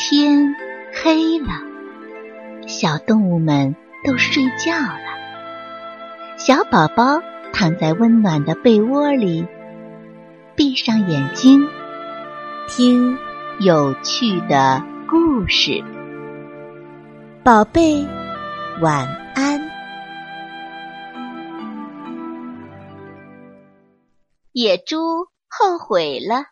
[0.00, 0.54] 天
[1.02, 1.48] 黑了，
[2.68, 3.74] 小动物们
[4.04, 6.36] 都睡觉了。
[6.36, 7.20] 小宝宝
[7.52, 9.44] 躺在温暖的被窝里，
[10.54, 11.66] 闭上眼睛，
[12.68, 13.18] 听
[13.58, 15.82] 有趣的故事。
[17.42, 18.06] 宝贝，
[18.80, 19.04] 晚
[19.34, 19.60] 安。
[24.52, 26.44] 野猪后悔了。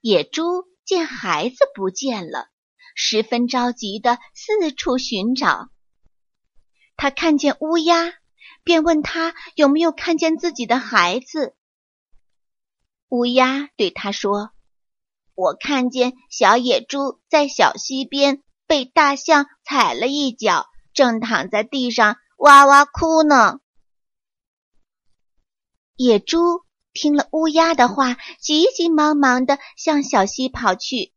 [0.00, 2.48] 野猪见孩子不见了，
[2.94, 5.68] 十分着急的四处寻找。
[6.96, 8.14] 他看见乌鸦，
[8.64, 11.54] 便问他有没有看见自己的孩子。
[13.10, 14.52] 乌鸦对他说
[15.34, 23.60] ：“我看见小野猪在小溪边被大象踩了一脚，正躺在地上哇哇哭呢。”
[25.96, 26.64] 野猪。
[26.92, 31.12] 听了乌鸦的话，急急忙忙的向小溪跑去。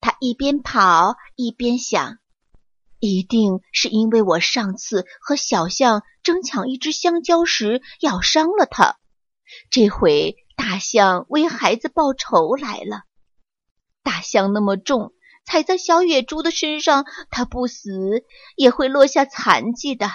[0.00, 2.18] 他一边跑一边想：
[3.00, 8.96] 一定是因为我上次和小象争抢一只香蕉时咬伤了它，
[9.70, 13.02] 这回大象为孩子报仇来了。
[14.02, 15.12] 大象那么重，
[15.44, 18.24] 踩在小野猪的身上，它不死
[18.56, 20.08] 也会落下残疾的。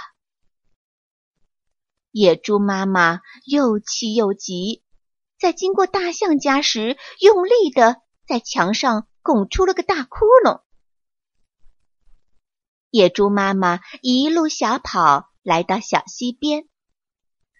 [2.17, 4.81] 野猪妈妈又气又急，
[5.38, 10.61] 在经过大象家时，用力的在墙上拱出了个大窟窿。
[12.89, 16.69] 野猪妈妈一路小跑来到小溪边，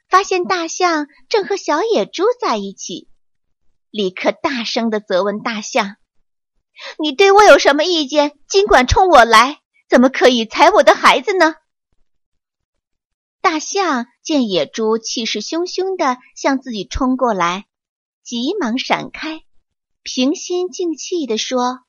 [0.08, 3.10] 发现大象正和小野猪在一起，
[3.90, 5.98] 立刻大声的责问大象
[6.98, 8.40] ：“你对我有什么意见？
[8.48, 11.56] 尽管冲我来，怎么可以踩我的孩子呢？”
[13.46, 17.68] 大象见野猪气势汹汹的向自己冲过来，
[18.24, 19.44] 急忙闪开，
[20.02, 21.82] 平心静气地说：“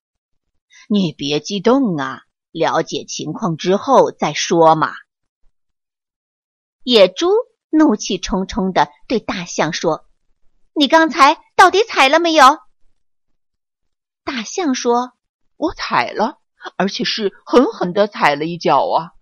[0.90, 4.92] 你别激动啊，了解情况之后再说嘛。”
[6.84, 7.30] 野猪
[7.70, 10.04] 怒气冲冲的对大象说
[10.76, 12.44] ：“你刚才到底踩了没有？”
[14.24, 15.14] 大象说
[15.56, 16.38] ：“我踩了，
[16.76, 19.12] 而且是狠狠的踩了一脚啊。”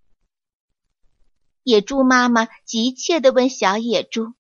[1.64, 4.34] 野猪妈妈急切地问小野猪：“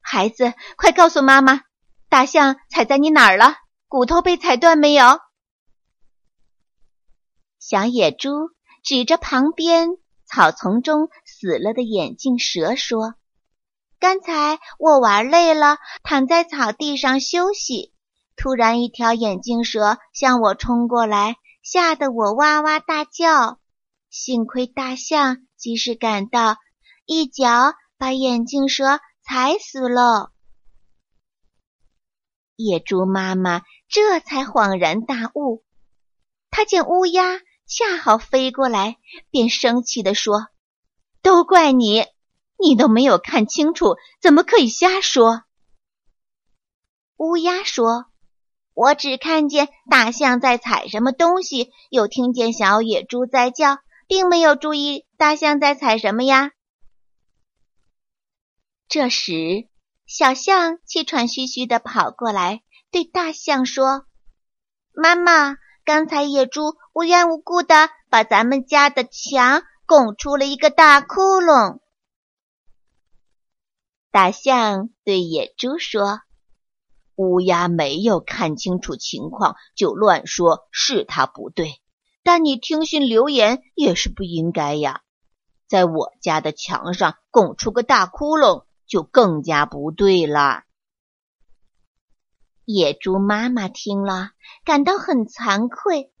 [0.00, 1.62] 孩子，快告诉妈妈，
[2.10, 3.54] 大象踩在你哪儿了？
[3.88, 5.18] 骨头被踩断没有？”
[7.58, 8.50] 小野猪
[8.82, 9.96] 指着旁边
[10.26, 13.14] 草丛中死了的眼镜蛇说
[13.98, 17.94] ：“刚才我玩累了，躺在草地上休息，
[18.36, 23.58] 突然一条眼镜蛇向我冲过来，吓得我哇哇大叫。
[24.10, 26.56] 幸亏大象。”及时赶到，
[27.06, 30.32] 一脚把眼镜蛇踩死了。
[32.56, 35.62] 野猪妈妈这才恍然大悟，
[36.50, 38.96] 她见乌鸦恰好飞过来，
[39.30, 40.48] 便生气地说
[41.22, 42.06] ：“都怪你，
[42.58, 45.44] 你都没有看清楚，怎么可以瞎说？”
[47.18, 48.06] 乌鸦说
[48.74, 53.78] ：“我只看见大象在踩什么东西，又听见小野猪在叫。”
[54.08, 56.50] 并没有注意大象在踩什么呀。
[58.88, 59.68] 这时，
[60.04, 64.04] 小象气喘吁吁的跑过来，对大象说
[64.92, 71.78] ：“妈妈，刚才野猪无缘无故的把咱们家的墙拱出了一个大窟窿。”
[74.10, 76.22] 大象对野猪说
[77.14, 81.80] ：“乌鸦没有看清楚情况就乱说，是他不对。”
[82.24, 85.02] 但你听信流言也是不应该呀，
[85.72, 90.64] 在我家的墙上拱出个大窟窿，就更加不对了。
[92.66, 94.32] 野猪妈妈听了，
[94.66, 96.12] 感到很惭愧，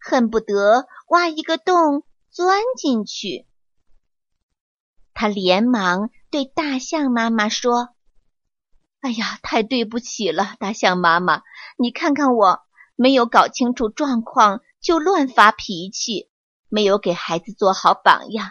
[0.00, 2.02] 恨不得挖一个洞
[2.32, 3.46] 钻进去。
[5.14, 7.90] 他连忙对大象妈妈说
[9.02, 11.42] ：“哎呀，太对不起了，大象妈妈，
[11.78, 12.58] 你看看我
[12.96, 16.28] 没有搞清楚状况。”就乱发脾气，
[16.68, 18.50] 没有给孩子做好榜样。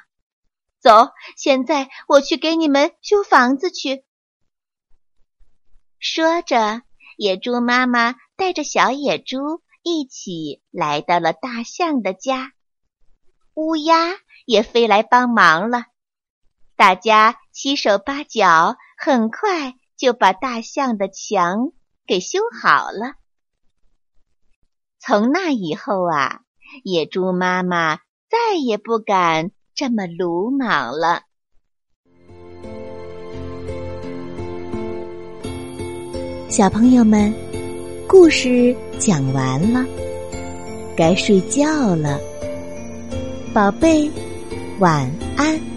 [0.86, 4.06] 走，现在我去给你们修房子去。
[5.98, 6.84] 说着，
[7.18, 12.52] 野猪妈妈带着小野猪一起来到了大象的家，
[13.56, 14.12] 乌鸦
[14.46, 15.86] 也飞来帮忙了。
[16.76, 21.72] 大家七手八脚，很快就把大象的墙
[22.06, 23.16] 给修好了。
[25.00, 26.42] 从那以后啊，
[26.84, 27.98] 野猪妈妈
[28.30, 31.22] 再也不敢这么鲁莽了。
[36.48, 37.34] 小朋友们，
[38.08, 39.86] 故事讲完了，
[40.96, 42.18] 该睡觉了，
[43.54, 44.10] 宝贝，
[44.80, 45.75] 晚安。